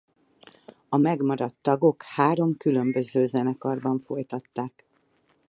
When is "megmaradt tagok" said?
0.97-2.03